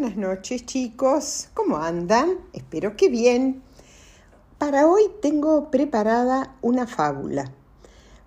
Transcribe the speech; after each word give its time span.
Buenas 0.00 0.16
noches 0.16 0.64
chicos, 0.64 1.50
¿cómo 1.52 1.76
andan? 1.76 2.38
Espero 2.54 2.96
que 2.96 3.10
bien. 3.10 3.62
Para 4.56 4.86
hoy 4.86 5.02
tengo 5.20 5.70
preparada 5.70 6.56
una 6.62 6.86
fábula, 6.86 7.52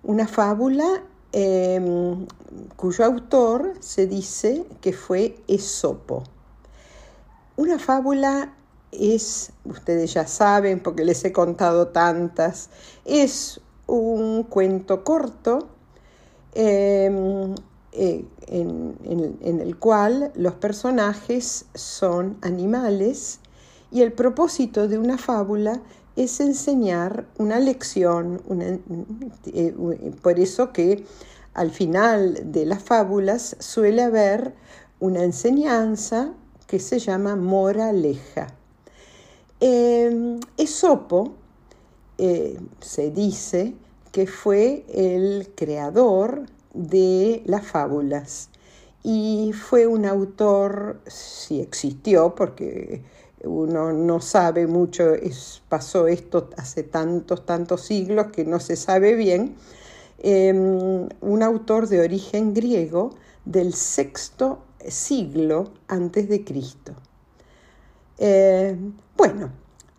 una 0.04 0.28
fábula 0.28 1.02
em, 1.32 2.28
cuyo 2.76 3.04
autor 3.04 3.72
se 3.80 4.06
dice 4.06 4.64
que 4.80 4.92
fue 4.92 5.42
Esopo. 5.48 6.22
Una 7.56 7.80
fábula 7.80 8.54
es, 8.92 9.50
ustedes 9.64 10.14
ya 10.14 10.28
saben 10.28 10.80
porque 10.80 11.04
les 11.04 11.24
he 11.24 11.32
contado 11.32 11.88
tantas, 11.88 12.70
es 13.04 13.60
un 13.88 14.44
cuento 14.44 15.02
corto 15.02 15.70
em, 16.54 17.52
eh, 17.96 18.24
en, 18.48 19.60
el 19.60 19.76
cual 19.78 20.32
los 20.34 20.54
personajes 20.54 21.66
son 21.74 22.36
animales 22.40 23.38
y 23.92 24.02
el 24.02 24.12
propósito 24.12 24.88
de 24.88 24.98
una 24.98 25.16
fábula 25.16 25.80
es 26.16 26.40
enseñar 26.40 27.28
una 27.38 27.60
lección, 27.60 28.42
eh, 29.46 29.72
por 30.20 30.40
eso 30.40 30.72
que 30.72 31.04
al 31.54 31.70
final 31.70 32.50
de 32.50 32.66
las 32.66 32.82
fábulas 32.82 33.54
suele 33.60 34.02
haber 34.02 34.54
una 34.98 35.22
enseñanza 35.22 36.32
que 36.66 36.80
se 36.80 36.98
llama 36.98 37.36
moraleja. 37.36 38.48
Eh, 39.60 40.40
Esopo 40.56 41.34
se 42.18 43.10
dice 43.12 43.74
que 44.10 44.26
fue 44.26 44.84
el 44.88 45.52
creador 45.54 46.46
de 46.74 47.42
las 47.46 47.66
fábulas. 47.66 48.50
Y 49.02 49.52
fue 49.52 49.86
un 49.86 50.06
autor, 50.06 51.00
si 51.06 51.60
existió, 51.60 52.34
porque 52.34 53.02
uno 53.44 53.92
no 53.92 54.20
sabe 54.20 54.66
mucho, 54.66 55.12
pasó 55.68 56.06
esto 56.06 56.50
hace 56.56 56.82
tantos, 56.82 57.46
tantos 57.46 57.82
siglos 57.82 58.28
que 58.28 58.44
no 58.44 58.60
se 58.60 58.76
sabe 58.76 59.14
bien, 59.14 59.54
em, 60.18 61.08
un 61.20 61.42
autor 61.42 61.88
de 61.88 62.00
origen 62.00 62.54
griego 62.54 63.10
del 63.44 63.74
sexto 63.74 64.60
siglo 64.88 65.70
antes 65.88 66.28
de 66.28 66.44
Cristo. 66.44 66.94
Eh, 68.18 68.76
bueno, 69.16 69.50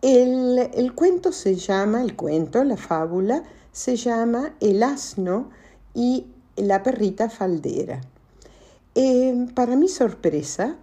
el, 0.02 0.70
el, 0.74 0.94
cuento 0.94 1.32
se 1.32 1.54
llama, 1.54 2.02
el 2.02 2.16
cuento, 2.16 2.64
la 2.64 2.76
fábula, 2.76 3.44
se 3.72 3.96
llama 3.96 4.54
El 4.60 4.82
asno 4.82 5.50
y 5.94 6.26
la 6.56 6.82
perrita 6.82 7.28
faldera. 7.28 8.00
Eh, 8.94 9.46
para 9.54 9.76
mi 9.76 9.88
sorpresa, 9.88 10.76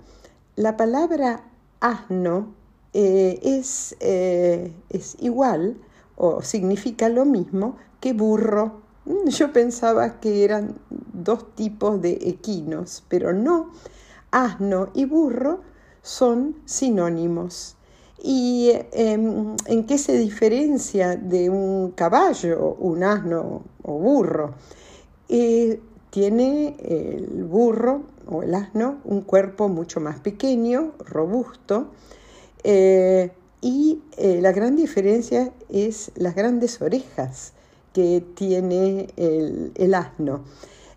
la 0.56 0.78
palabra 0.78 1.44
asno 1.80 2.54
eh, 2.94 3.40
es, 3.42 3.96
eh, 4.00 4.72
es 4.90 5.18
igual 5.20 5.78
o 6.16 6.44
significa 6.44 7.10
lo 7.10 7.26
mismo 7.26 7.78
que 8.00 8.14
burro. 8.14 8.82
Mm, 9.06 9.30
yo 9.30 9.52
pensaba 9.52 10.20
que 10.20 10.44
eran 10.44 10.78
dos 10.90 11.56
tipos 11.56 12.02
de 12.02 12.20
equinos, 12.22 13.04
pero 13.10 13.34
no. 13.34 13.72
Asno 14.30 14.90
y 14.94 15.06
burro 15.06 15.62
son 16.04 16.56
sinónimos. 16.66 17.76
¿Y 18.22 18.72
em, 18.92 19.56
en 19.66 19.86
qué 19.86 19.98
se 19.98 20.18
diferencia 20.18 21.18
de 21.18 21.50
un 21.50 21.92
caballo, 21.92 22.76
un 22.80 23.04
asno 23.04 23.64
o 23.82 23.94
burro? 23.98 24.54
Tiene 25.28 26.76
el 26.80 27.44
burro 27.44 28.04
o 28.28 28.44
el 28.44 28.54
asno 28.54 29.00
un 29.04 29.22
cuerpo 29.22 29.68
mucho 29.68 30.00
más 30.00 30.20
pequeño, 30.20 30.94
robusto, 31.00 31.92
eh, 32.64 33.32
y 33.62 34.02
eh, 34.18 34.40
la 34.42 34.52
gran 34.52 34.76
diferencia 34.76 35.52
es 35.70 36.12
las 36.16 36.36
grandes 36.36 36.82
orejas 36.82 37.54
que 37.94 38.24
tiene 38.36 39.08
el, 39.18 39.72
el 39.76 39.94
asno. 39.94 40.44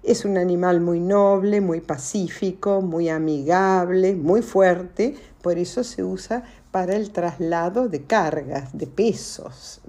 Es 0.02 0.24
un 0.24 0.36
animal 0.36 0.80
muy 0.80 1.00
noble, 1.00 1.60
muy 1.60 1.80
pacífico, 1.80 2.80
muy 2.80 3.08
amigable, 3.08 4.14
muy 4.14 4.42
fuerte, 4.42 5.16
por 5.42 5.58
eso 5.58 5.82
se 5.84 6.04
usa 6.04 6.44
para 6.70 6.94
el 6.94 7.10
traslado 7.10 7.88
de 7.88 8.04
cargas, 8.04 8.76
de 8.76 8.86
pesos. 8.86 9.80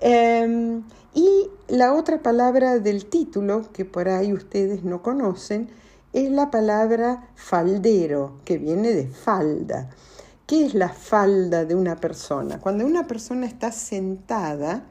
Em, 0.00 0.82
y 1.14 1.48
la 1.68 1.94
otra 1.94 2.22
palabra 2.22 2.78
del 2.78 3.06
título, 3.06 3.70
que 3.72 3.84
por 3.84 4.08
ahí 4.08 4.32
ustedes 4.32 4.84
no 4.84 5.02
conocen, 5.02 5.68
es 6.12 6.30
la 6.30 6.50
palabra 6.50 7.28
faldero, 7.34 8.36
que 8.44 8.58
viene 8.58 8.92
de 8.92 9.08
falda. 9.08 9.90
¿Qué 10.46 10.66
es 10.66 10.74
la 10.74 10.90
falda 10.90 11.64
de 11.64 11.74
una 11.74 11.96
persona? 11.96 12.60
Cuando 12.60 12.84
una 12.84 13.06
persona 13.06 13.46
está 13.46 13.72
sentada, 13.72 14.84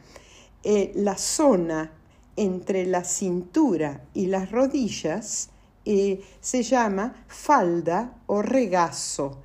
eh, 0.64 0.92
la 0.96 1.18
zona 1.18 1.92
entre 2.36 2.86
la 2.86 3.04
cintura 3.04 4.02
y 4.14 4.28
las 4.28 4.52
rodillas 4.52 5.50
eh, 5.86 6.24
se 6.40 6.64
llama 6.64 7.14
falda 7.28 8.16
o 8.28 8.42
regazo. 8.42 9.38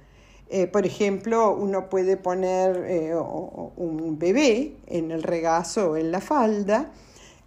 Eh, 0.50 0.66
por 0.66 0.86
ejemplo, 0.86 1.54
uno 1.54 1.90
puede 1.90 2.16
poner 2.16 2.76
eh, 2.88 3.14
un 3.14 4.18
bebé 4.18 4.76
en 4.86 5.10
el 5.10 5.22
regazo 5.22 5.90
o 5.90 5.96
en 5.96 6.10
la 6.10 6.20
falda, 6.20 6.90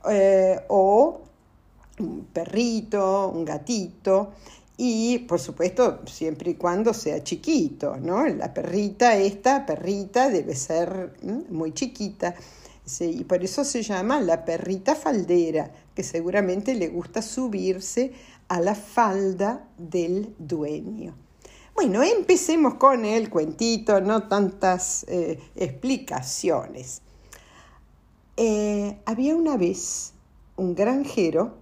eh, 0.10 0.60
o 0.68 1.22
un 2.00 2.26
perrito, 2.32 3.30
un 3.30 3.44
gatito, 3.44 4.34
y 4.78 5.20
por 5.20 5.40
supuesto 5.40 6.02
siempre 6.06 6.52
y 6.52 6.56
cuando 6.56 6.94
sea 6.94 7.24
chiquito, 7.24 7.98
¿no? 7.98 8.28
La 8.28 8.54
perrita, 8.54 9.16
esta 9.16 9.66
perrita 9.66 10.30
debe 10.30 10.56
ser 10.56 11.14
muy 11.50 11.74
chiquita, 11.74 12.36
y 13.00 13.24
por 13.24 13.44
eso 13.44 13.64
se 13.64 13.84
llama 13.84 14.20
la 14.22 14.44
perrita 14.46 14.96
faldera, 14.96 15.72
que 15.96 16.04
seguramente 16.04 16.76
le 16.76 16.88
gusta 16.88 17.22
subirse 17.22 18.12
a 18.48 18.60
la 18.60 18.76
falda 18.76 19.68
del 19.78 20.34
dueño. 20.38 21.16
Bueno, 21.74 22.04
empecemos 22.04 22.76
con 22.76 23.06
el 23.06 23.30
cuentito, 23.30 24.02
no 24.02 24.28
tantas 24.28 25.06
eh, 25.08 25.40
explicaciones. 25.56 27.02
Eh, 28.38 29.00
había 29.06 29.36
una 29.36 29.58
vez 29.58 30.14
un 30.58 30.76
granjero 30.76 31.56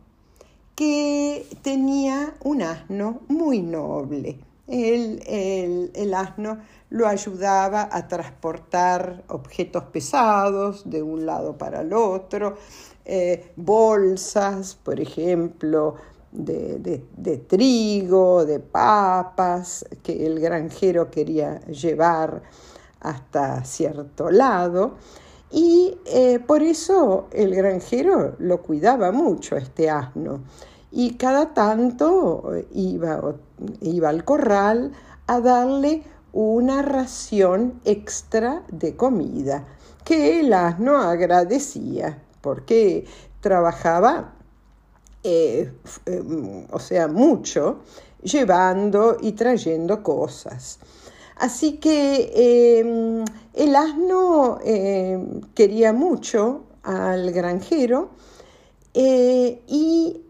que 0.75 1.45
tenía 1.61 2.35
un 2.43 2.61
asno 2.61 3.21
muy 3.27 3.61
noble. 3.61 4.39
El, 4.67 6.13
asno 6.13 6.59
lo 6.89 7.07
ayudaba 7.07 7.89
a 7.91 8.07
transportar 8.07 9.23
objetos 9.27 9.83
pesados 9.85 10.89
de 10.89 11.01
un 11.01 11.25
lado 11.25 11.57
para 11.57 11.81
el 11.81 11.93
otro, 11.93 12.57
eh, 13.05 13.51
bolsas, 13.55 14.75
por 14.75 14.99
ejemplo, 14.99 15.95
de, 16.31 17.45
trigo, 17.47 18.45
de 18.45 18.59
papas, 18.59 19.85
que 20.03 20.25
el 20.25 20.39
granjero 20.39 21.09
quería 21.09 21.59
llevar 21.61 22.41
hasta 22.99 23.63
cierto 23.63 24.29
lado. 24.29 24.95
Y 25.51 25.97
eh, 26.05 26.39
por 26.39 26.61
eso 26.61 27.27
el 27.31 27.55
granjero 27.55 28.35
lo 28.37 28.61
cuidaba 28.61 29.11
mucho, 29.11 29.57
este 29.57 29.89
asno. 29.89 30.41
Y 30.91 31.15
cada 31.15 31.53
tanto 31.53 32.51
iba, 32.71 33.35
iba 33.81 34.09
al 34.09 34.23
corral 34.23 34.91
a 35.27 35.39
darle 35.39 36.03
una 36.31 36.81
ración 36.81 37.79
extra 37.85 38.63
de 38.71 38.95
comida, 38.95 39.65
que 40.03 40.39
el 40.39 40.53
asno 40.53 40.97
agradecía, 40.97 42.21
porque 42.41 43.05
trabajaba 43.41 44.33
eh, 45.23 45.71
eh, 46.05 46.65
o 46.71 46.79
sea, 46.79 47.07
mucho, 47.07 47.79
llevando 48.23 49.17
y 49.21 49.33
trayendo 49.33 50.01
cosas. 50.01 50.79
Así 51.35 51.77
que 51.77 52.31
eh, 52.35 53.25
el 53.53 53.75
asno 53.75 54.59
quería 55.53 55.93
mucho 55.93 56.63
al 56.83 57.31
granjero 57.31 58.11
y 58.93 60.21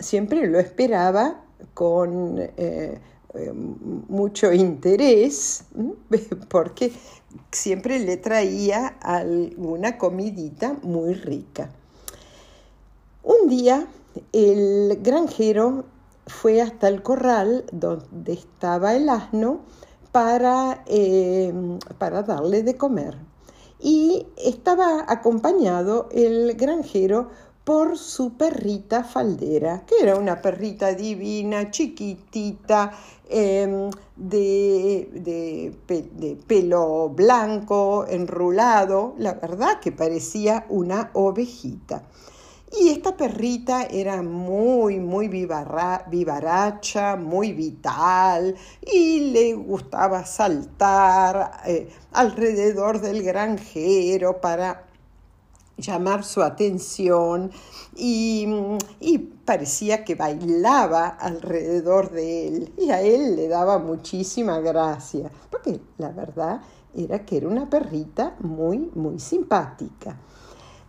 siempre 0.00 0.46
lo 0.46 0.58
esperaba 0.58 1.44
con 1.74 2.40
mucho 4.08 4.52
interés 4.52 5.64
porque 6.48 6.92
siempre 7.50 7.98
le 7.98 8.16
traía 8.16 8.86
alguna 9.00 9.98
comidita 9.98 10.76
muy 10.82 11.14
rica. 11.14 11.70
Un 13.24 13.48
día 13.48 13.86
el 14.32 14.98
granjero 15.00 15.84
fue 16.26 16.60
hasta 16.60 16.88
el 16.88 17.04
corral 17.04 17.64
donde 17.70 18.32
estaba 18.32 18.96
el 18.96 19.08
asno 19.08 19.60
para, 20.10 20.82
eh, 20.86 21.54
para 21.98 22.24
darle 22.24 22.64
de 22.64 22.76
comer. 22.76 23.16
Y 23.78 24.26
estaba 24.36 25.04
acompañado 25.06 26.08
el 26.10 26.54
granjero 26.54 27.30
por 27.62 27.96
su 27.96 28.36
perrita 28.36 29.04
faldera, 29.04 29.84
que 29.86 30.02
era 30.02 30.16
una 30.16 30.42
perrita 30.42 30.92
divina, 30.92 31.70
chiquitita, 31.70 32.90
em, 33.28 33.88
de, 34.16 35.72
de, 35.84 36.36
pelo 36.44 37.08
blanco, 37.10 38.04
enrulado, 38.08 39.14
la 39.18 39.34
verdad 39.34 39.78
que 39.80 39.92
parecía 39.92 40.66
una 40.70 41.10
ovejita. 41.14 42.02
Y 42.80 42.88
esta 42.88 43.16
perrita 43.16 43.84
era 43.84 44.22
muy, 44.22 44.98
muy 44.98 45.28
vivaracha, 45.28 47.16
muy 47.16 47.52
vital 47.52 48.56
y 48.80 49.30
le 49.32 49.52
gustaba 49.54 50.24
saltar 50.24 51.60
eh, 51.66 51.90
alrededor 52.12 53.00
del 53.00 53.22
granjero 53.22 54.40
para 54.40 54.86
llamar 55.76 56.24
su 56.24 56.42
atención 56.42 57.50
y, 57.94 58.46
parecía 59.44 60.04
que 60.04 60.14
bailaba 60.14 61.08
alrededor 61.08 62.10
de 62.10 62.46
él 62.46 62.72
y 62.78 62.90
a 62.90 63.02
él 63.02 63.34
le 63.34 63.48
daba 63.48 63.78
muchísima 63.78 64.60
gracia, 64.60 65.30
porque 65.50 65.80
la 65.98 66.10
verdad 66.10 66.62
era 66.94 67.24
que 67.26 67.38
era 67.38 67.48
una 67.48 67.68
perrita 67.68 68.36
muy, 68.38 68.90
muy 68.94 69.18
simpática. 69.18 70.16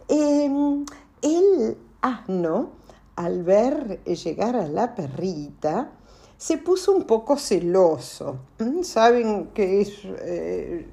Em, 0.07 0.85
el 1.23 1.77
asno, 2.01 2.71
al 3.15 3.43
ver 3.43 4.03
llegar 4.03 4.55
a 4.55 4.67
la 4.67 4.93
perrita, 4.93 5.91
se 6.37 6.57
puso 6.57 6.91
un 6.91 7.05
poco 7.05 7.37
celoso. 7.37 8.39
¿Saben 8.83 9.51
qué 9.53 9.81
es 9.81 9.93
eh, 10.03 10.89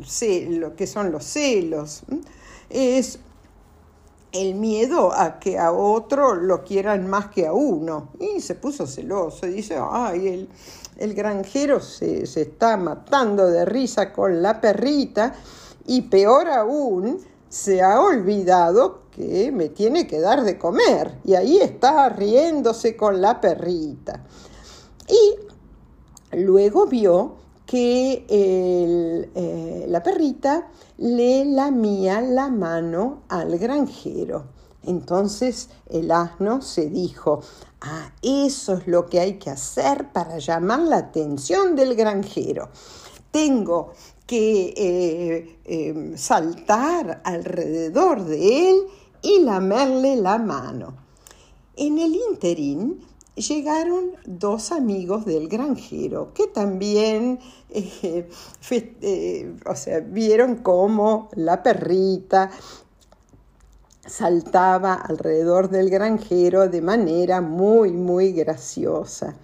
que 0.76 0.86
son 0.86 1.10
los 1.10 1.24
celos? 1.24 2.02
Es 2.68 3.18
el 4.32 4.54
miedo 4.54 5.12
a 5.12 5.40
que 5.40 5.58
a 5.58 5.72
otro 5.72 6.36
lo 6.36 6.62
quieran 6.62 7.08
más 7.08 7.30
que 7.30 7.46
a 7.46 7.52
uno. 7.52 8.10
Y 8.20 8.40
se 8.40 8.54
puso 8.54 8.86
celoso 8.86 9.46
dice, 9.46 9.76
ay, 9.80 10.48
el, 10.98 11.14
granjero 11.14 11.80
se, 11.80 12.26
se, 12.26 12.42
está 12.42 12.76
matando 12.76 13.48
de 13.48 13.64
risa 13.64 14.12
con 14.12 14.42
la 14.42 14.60
perrita 14.60 15.34
y 15.86 16.02
peor 16.02 16.48
aún, 16.48 17.18
se 17.48 17.82
ha 17.82 18.00
olvidado 18.00 19.00
me 19.52 19.68
tiene 19.68 20.06
que 20.06 20.20
dar 20.20 20.42
de 20.44 20.58
comer. 20.58 21.18
Y 21.24 21.34
ahí 21.34 21.58
está 21.58 22.08
riéndose 22.08 22.96
con 22.96 23.20
la 23.20 23.40
perrita. 23.40 24.24
Y 25.08 26.36
luego 26.36 26.86
vio 26.86 27.36
que 27.66 28.26
eh, 28.28 29.86
la 29.88 30.02
perrita 30.02 30.68
le 30.98 31.44
lamía 31.44 32.20
la 32.20 32.48
mano 32.48 33.22
al 33.28 33.58
granjero. 33.58 34.46
Entonces 34.82 35.68
el 35.88 36.10
asno 36.10 36.62
se 36.62 36.88
dijo, 36.88 37.40
ah, 37.80 38.12
eso 38.22 38.74
es 38.74 38.86
lo 38.86 39.06
que 39.06 39.20
hay 39.20 39.34
que 39.34 39.50
hacer 39.50 40.10
para 40.12 40.38
llamar 40.38 40.80
la 40.80 40.96
atención 40.96 41.76
del 41.76 41.94
granjero. 41.94 42.70
Tengo 43.30 43.92
que 44.26 44.74
eh, 44.76 45.58
em, 45.64 46.16
saltar 46.16 47.20
alrededor 47.24 48.24
de 48.24 48.70
él 48.70 48.76
y 49.22 49.40
lamerle 49.40 50.16
la 50.16 50.38
mano. 50.38 50.94
En 51.76 51.98
el 51.98 52.14
interín 52.14 53.00
llegaron 53.34 54.12
dos 54.26 54.72
amigos 54.72 55.24
del 55.24 55.48
granjero 55.48 56.32
que 56.34 56.46
también 56.46 57.38
eh, 57.70 58.28
eh, 58.70 59.54
o 59.66 59.74
sea, 59.74 60.00
vieron 60.00 60.56
cómo 60.56 61.28
la 61.34 61.62
perrita 61.62 62.50
saltaba 64.06 64.94
alrededor 64.94 65.70
del 65.70 65.90
granjero 65.90 66.68
de 66.68 66.82
manera 66.82 67.40
muy, 67.40 67.92
muy 67.92 68.32
graciosa. 68.32 69.36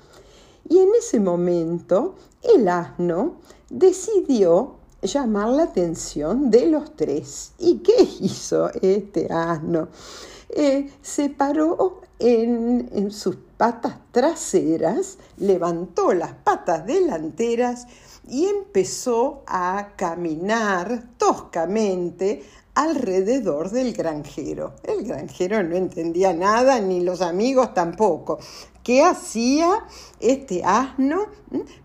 Y 0.68 0.78
en 0.78 0.88
ese 0.98 1.20
momento 1.20 2.16
el 2.42 2.68
asno 2.68 3.36
decidió 3.70 4.76
llamar 5.02 5.48
la 5.48 5.64
atención 5.64 6.50
de 6.50 6.66
los 6.66 6.96
tres. 6.96 7.52
¿Y 7.58 7.78
qué 7.78 7.96
hizo 8.20 8.70
este 8.82 9.32
asno? 9.32 9.88
Eh, 10.48 10.90
se 11.02 11.30
paró 11.30 12.00
en, 12.18 12.88
en 12.92 13.10
sus 13.10 13.36
patas 13.56 13.96
traseras, 14.12 15.18
levantó 15.38 16.12
las 16.12 16.32
patas 16.32 16.86
delanteras 16.86 17.86
y 18.28 18.46
empezó 18.46 19.42
a 19.46 19.92
caminar 19.96 21.02
toscamente 21.16 22.42
alrededor 22.74 23.70
del 23.70 23.94
granjero. 23.94 24.74
El 24.82 25.04
granjero 25.04 25.62
no 25.62 25.76
entendía 25.76 26.34
nada, 26.34 26.78
ni 26.80 27.00
los 27.00 27.22
amigos 27.22 27.72
tampoco. 27.72 28.38
¿Qué 28.86 29.02
hacía 29.02 29.84
este 30.20 30.62
asno 30.64 31.26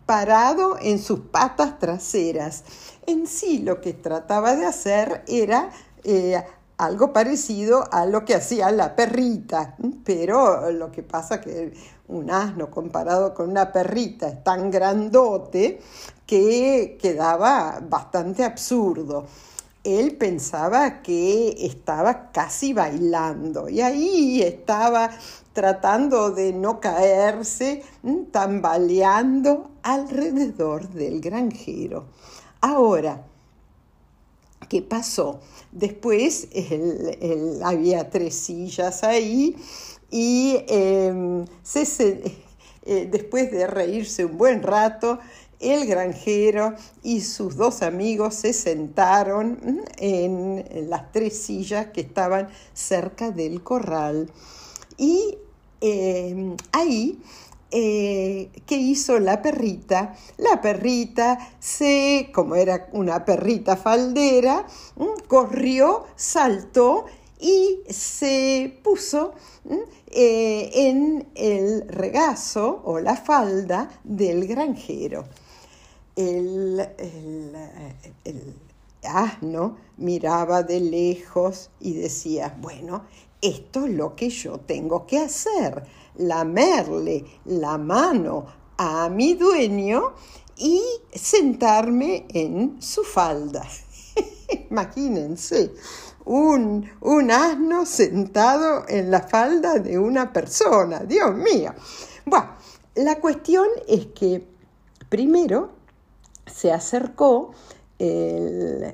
parado 0.05 0.77
en 0.79 0.99
sus 0.99 1.21
patas 1.21 1.79
traseras? 1.79 2.63
En 3.07 3.25
sí 3.25 3.57
lo 3.57 3.81
que 3.81 3.93
trataba 3.93 4.55
de 4.55 4.67
hacer 4.67 5.23
era 5.27 5.71
eh, 6.03 6.45
algo 6.77 7.11
parecido 7.11 7.91
a 7.91 8.05
lo 8.05 8.23
que 8.23 8.35
hacía 8.35 8.69
la 8.69 8.95
perrita, 8.95 9.75
pero 10.05 10.69
lo 10.69 10.91
que 10.91 11.01
pasa 11.01 11.41
que 11.41 11.73
un 12.07 12.29
asno 12.29 12.69
comparado 12.69 13.33
con 13.33 13.49
una 13.49 13.71
perrita 13.71 14.27
es 14.27 14.43
tan 14.43 14.69
grandote 14.69 15.79
que 16.27 16.99
quedaba 17.01 17.79
bastante 17.81 18.43
absurdo. 18.43 19.25
Él 19.83 20.15
pensaba 20.17 21.01
que 21.01 21.65
estaba 21.65 22.31
casi 22.31 22.71
bailando 22.71 23.67
y 23.67 23.81
ahí 23.81 24.43
estaba 24.43 25.09
tratando 25.53 26.31
de 26.31 26.53
no 26.53 26.79
caerse, 26.79 27.83
tambaleando 28.31 29.71
alrededor 29.83 30.87
del 30.89 31.21
granjero. 31.21 32.05
Ahora, 32.61 33.23
¿qué 34.69 34.81
pasó? 34.81 35.39
Después 35.71 36.47
había 37.63 38.09
tres 38.09 38.35
sillas 38.35 39.03
ahí 39.03 39.55
y 40.09 40.57
em, 40.67 41.45
eh, 42.83 43.07
después 43.09 43.51
de 43.51 43.67
reírse 43.67 44.25
un 44.25 44.37
buen 44.37 44.61
rato, 44.61 45.19
el 45.61 45.85
granjero 45.85 46.73
y 47.03 47.21
sus 47.21 47.55
dos 47.55 47.83
amigos 47.83 48.33
se 48.35 48.51
sentaron 48.51 49.83
en, 49.97 50.89
las 50.89 51.11
tres 51.11 51.37
sillas 51.37 51.87
que 51.87 52.01
estaban 52.01 52.49
cerca 52.73 53.31
del 53.31 53.61
corral. 53.63 54.29
Y 54.97 55.37
em, 55.81 56.55
ahí 56.71 57.19
eh, 57.73 58.49
¿qué 58.65 58.75
hizo 58.75 59.17
la 59.19 59.41
perrita? 59.41 60.13
La 60.37 60.59
perrita 60.61 61.37
se, 61.59 62.29
como 62.33 62.55
era 62.55 62.89
una 62.91 63.23
perrita 63.23 63.77
faldera, 63.77 64.67
corrió, 65.27 66.03
saltó 66.17 67.05
y 67.39 67.79
se 67.89 68.77
puso 68.83 69.33
eh, 70.07 70.69
en 70.73 71.29
el 71.33 71.87
regazo 71.87 72.81
o 72.83 72.99
la 72.99 73.15
falda 73.15 73.89
del 74.03 74.47
granjero. 74.47 75.25
el, 76.17 76.85
asno 79.03 79.77
miraba 79.97 80.61
de 80.61 80.79
lejos 80.79 81.71
y 81.79 81.93
decía, 81.93 82.55
bueno, 82.59 83.03
esto 83.41 83.85
es 83.85 83.93
lo 83.93 84.15
que 84.15 84.29
yo 84.29 84.59
tengo 84.59 85.05
que 85.07 85.17
hacer 85.17 85.83
lamerle 86.15 87.25
la 87.45 87.77
mano 87.77 88.45
a 88.77 89.09
mi 89.09 89.33
dueño 89.33 90.13
y 90.57 90.81
sentarme 91.13 92.25
en 92.29 92.81
su 92.81 93.03
falda. 93.03 93.63
Imagínense, 94.69 95.73
un, 96.25 96.87
un, 97.01 97.31
asno 97.31 97.85
sentado 97.85 98.85
en 98.87 99.09
la 99.09 99.21
falda 99.21 99.79
de 99.79 99.97
una 99.97 100.31
persona, 100.31 100.99
Dios 100.99 101.33
mío. 101.35 101.73
Bueno, 102.25 102.49
la 102.95 103.19
cuestión 103.19 103.67
es 103.87 104.07
que 104.07 104.47
primero 105.09 105.71
se 106.45 106.71
acercó 106.71 107.51
el, 107.97 108.93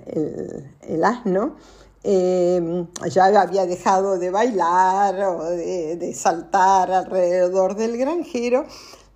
el 0.82 1.04
asno 1.04 1.56
Em, 2.04 2.88
ya 3.10 3.26
había 3.26 3.66
dejado 3.66 4.18
de 4.18 4.30
bailar 4.30 5.20
o 5.24 5.44
de, 5.50 6.14
saltar 6.14 6.92
alrededor 6.92 7.76
del 7.76 7.98
granjero, 7.98 8.66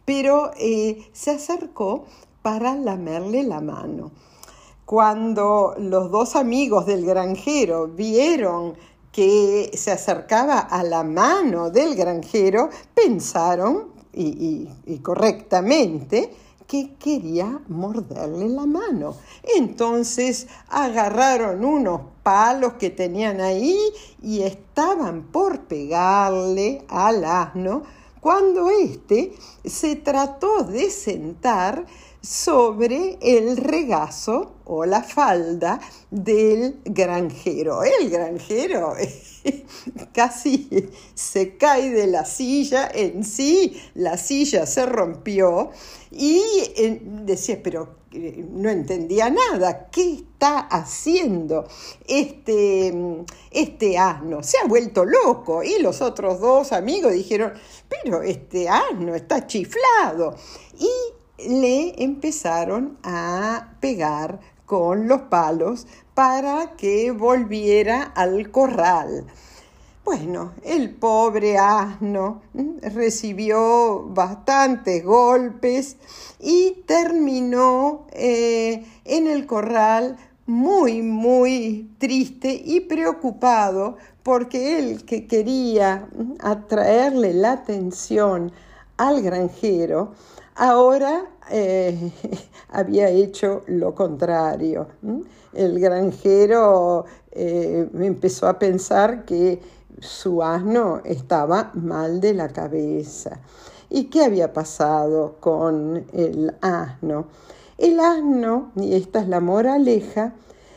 pero 0.03 0.51
eh, 0.57 1.09
se 1.13 1.31
acercó 1.31 2.05
para 2.41 2.75
lamerle 2.75 3.43
la 3.43 3.61
mano. 3.61 4.11
Cuando 4.85 5.75
los 5.77 6.11
dos 6.11 6.35
amigos 6.35 6.85
del 6.85 7.05
granjero 7.05 7.88
vieron 7.88 8.75
que 9.11 9.71
se 9.73 9.91
acercaba 9.91 10.59
a 10.59 10.83
la 10.83 11.03
mano 11.03 11.69
del 11.69 11.95
granjero, 11.95 12.69
pensaron, 12.93 13.91
y 14.13 15.00
correctamente, 15.01 16.33
que 16.68 16.96
quería 16.96 17.60
morderle 17.68 18.50
la 18.50 18.65
mano. 18.65 19.15
Entonces 19.56 20.48
agarraron 20.70 21.63
unos 21.63 22.01
palos 22.24 22.74
que 22.74 22.89
tenían 22.89 23.41
ahí 23.41 23.77
y 24.22 24.41
estaban 24.41 25.24
por 25.24 25.62
pegarle 25.62 26.86
al 26.88 27.24
asno 27.25 27.84
cuando 28.20 28.70
éste 28.70 29.34
se 29.65 29.96
trató 29.96 30.63
de 30.63 30.91
sentar 30.91 31.86
sobre 32.22 33.18
el 33.20 33.58
regazo 33.58 34.53
o 34.65 34.86
la 34.86 35.01
falda 35.01 35.80
del 36.12 36.80
granjero. 36.86 37.82
El 37.84 38.10
granjero 38.10 38.94
casi 40.13 40.89
se 41.13 41.57
cae 41.57 41.91
de 41.91 42.07
la 42.07 42.25
silla 42.25 42.89
en 42.93 43.23
sí, 43.23 43.81
la 43.93 44.17
silla 44.17 44.65
se 44.65 44.85
rompió 44.85 45.71
y 46.11 46.41
eh, 46.75 47.01
decía, 47.03 47.61
pero 47.63 48.01
eh, 48.13 48.45
no 48.51 48.69
entendía 48.69 49.29
nada, 49.29 49.89
¿qué 49.89 50.15
está 50.15 50.59
haciendo 50.59 51.65
este, 52.05 52.93
este 53.51 53.97
asno? 53.97 54.43
Se 54.43 54.57
ha 54.57 54.67
vuelto 54.67 55.05
loco. 55.05 55.63
Y 55.63 55.81
los 55.81 56.01
otros 56.01 56.41
dos 56.41 56.73
amigos 56.73 57.13
dijeron, 57.13 57.53
pero 57.88 58.21
este 58.21 58.67
asno 58.67 59.15
está 59.15 59.47
chiflado. 59.47 60.35
Y 60.77 61.47
le 61.50 62.03
empezaron 62.03 62.97
a 63.03 63.75
pegar 63.79 64.41
con 64.65 65.07
los 65.07 65.21
palos 65.23 65.88
para 66.13 66.75
que 66.75 67.11
volviera 67.11 68.03
al 68.03 68.51
corral. 68.51 69.25
Bueno, 70.03 70.53
el 70.63 70.96
pobre 70.96 71.60
asno 71.60 72.41
recibió 72.81 74.08
bastantes 74.10 75.05
golpes 75.05 75.96
y 76.39 76.84
terminó 76.88 78.08
eh, 78.12 78.84
en 79.05 79.27
el 79.27 79.46
corral 79.46 80.17
muy, 80.48 81.03
muy 81.03 81.91
triste 82.00 82.60
y 82.65 82.79
preocupado 82.81 83.98
porque 84.24 84.79
él 84.79 85.05
que 85.05 85.27
quería 85.27 86.10
atraerle 86.39 87.36
la 87.36 87.53
atención 87.53 88.51
al 88.98 89.22
granjero, 89.22 90.13
ahora 90.55 91.25
eh, 91.51 92.12
había 92.70 93.08
hecho 93.10 93.62
lo 93.67 93.93
contrario. 93.93 94.88
El 95.53 95.79
granjero 95.79 97.05
eh, 97.31 97.88
empezó 97.93 98.48
a 98.48 98.58
pensar 98.58 99.25
que 99.25 99.62
su 100.00 100.43
asno 100.43 101.01
estaba 101.03 101.71
mal 101.74 102.21
de 102.21 102.33
la 102.33 102.50
cabeza. 102.50 103.39
¿Y 103.89 104.05
qué 104.05 104.24
había 104.24 104.53
pasado 104.53 105.36
con 105.39 106.05
el 106.13 106.55
asno? 106.62 107.27
El 107.77 108.00
asno, 108.00 108.71
y 108.75 108.95
esta 108.95 109.21
es 109.21 109.27
la 109.27 109.39
moraleja, 109.39 110.33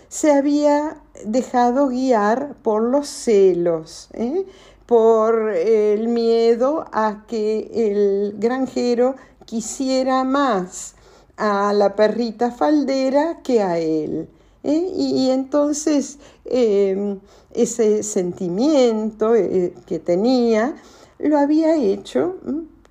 se 0.08 0.32
había 0.32 1.02
dejado 1.24 1.88
guiar 1.88 2.54
por 2.62 2.82
los 2.82 3.08
celos, 3.08 4.08
¿eh? 4.12 4.46
por 4.86 5.50
el 5.50 6.08
miedo 6.08 6.84
a 6.92 7.24
que 7.26 7.70
el 7.72 8.34
granjero 8.38 9.16
quisiera 9.44 10.24
más 10.24 10.94
a 11.36 11.72
la 11.72 11.96
perrita 11.96 12.50
faldera 12.50 13.40
que 13.42 13.62
a 13.62 13.78
él. 13.78 14.28
¿Eh? 14.64 14.92
Y, 14.96 15.30
entonces 15.30 16.18
em, 16.44 17.20
ese 17.52 18.02
sentimiento 18.02 19.34
eh, 19.36 19.72
que 19.86 19.98
tenía 19.98 20.74
lo 21.18 21.38
había 21.38 21.76
hecho 21.76 22.36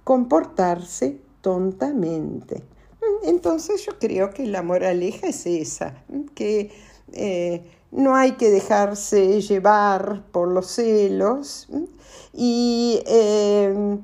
comportarse 0.03 1.19
tontamente. 1.41 2.63
Entonces 3.23 3.85
yo 3.85 3.99
creo 3.99 4.33
que 4.33 4.45
la 4.45 4.61
moraleja 4.61 5.27
es 5.27 5.45
esa, 5.45 6.03
que 6.35 6.71
eh, 7.11 7.65
no 7.91 8.15
hay 8.15 8.33
que 8.33 8.49
dejarse 8.49 9.41
llevar 9.41 10.23
por 10.31 10.47
los 10.47 10.67
celos 10.67 11.67
y 12.33 13.01
em, 13.05 14.01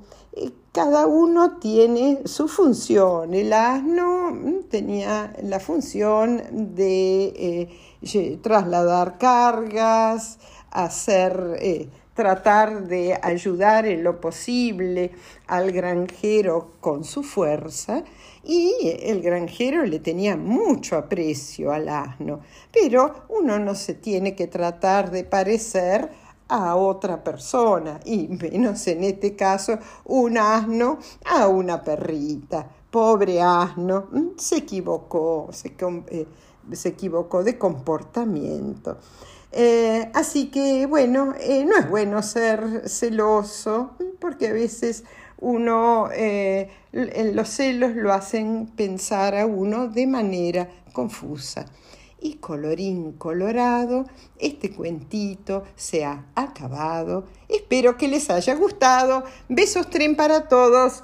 cada 0.72 1.08
uno 1.08 1.58
tiene 1.60 2.20
su 2.26 2.48
función. 2.48 3.34
El 3.34 3.52
asno 3.54 4.32
mm, 4.32 4.64
tenía 4.70 5.34
la 5.44 5.60
función 5.60 6.42
de 6.52 7.70
eh, 8.04 8.38
trasladar 8.42 9.18
cargas, 9.18 10.40
hacer, 10.72 11.58
eh, 11.60 11.90
tratar 12.14 12.88
de 12.88 13.18
ayudar 13.22 13.88
en 13.88 14.04
lo 14.04 14.22
posible 14.22 15.12
al 15.48 15.72
granjero 15.72 16.74
con 16.80 17.04
su 17.04 17.24
fuerza 17.24 18.04
y 18.44 18.74
el 19.04 19.22
granjero 19.22 19.86
le 19.86 20.00
tenía 20.00 20.36
mucho 20.38 20.96
aprecio 20.98 21.72
al 21.72 21.90
asno, 21.90 22.42
pero 22.72 23.26
uno 23.30 23.60
no 23.60 23.76
se 23.76 23.94
tiene 23.96 24.36
que 24.36 24.48
tratar 24.48 25.12
de 25.12 25.24
parecer 25.24 26.10
a 26.50 26.76
otra 26.76 27.24
persona 27.24 28.00
y 28.06 28.28
menos 28.28 28.86
en 28.88 29.04
este 29.04 29.36
caso 29.36 29.78
un 30.06 30.38
asno 30.38 30.98
a 31.26 31.48
una 31.48 31.82
perrita. 31.82 32.68
Pobre 32.92 33.40
asno, 33.40 34.08
se 34.38 34.58
equivocó, 34.58 35.50
se, 35.52 35.76
eh, 36.10 36.28
equivocó 36.86 37.44
de 37.44 37.58
comportamiento. 37.58 38.98
Eh, 39.52 40.12
así 40.14 40.50
que 40.50 40.88
bueno, 40.88 41.34
eh, 41.40 41.66
no 41.66 41.78
es 41.78 41.90
bueno 41.90 42.22
ser 42.24 42.90
celoso 42.90 43.92
porque 44.20 44.48
a 44.48 44.54
veces 44.54 45.04
uno, 45.40 46.10
los 46.92 47.50
celos 47.50 47.96
lo 47.96 48.12
hacen 48.12 48.68
pensar 48.76 49.36
a 49.36 49.46
uno 49.46 49.88
de 49.88 50.08
manera 50.08 50.68
confusa. 50.92 51.66
Y 52.22 52.36
colorín 52.36 53.14
colorado, 53.14 54.06
este 54.38 54.72
cuentito 54.72 55.64
se 55.76 56.04
ha 56.06 56.26
acabado. 56.36 57.26
Espero 57.48 57.98
que 57.98 58.08
les 58.08 58.30
haya 58.30 58.56
gustado. 58.56 59.24
Besos 59.48 59.90
tren 59.90 60.16
para 60.16 60.48
todos. 60.48 61.04